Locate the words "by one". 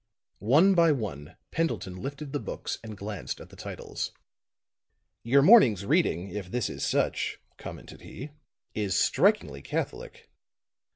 0.73-1.35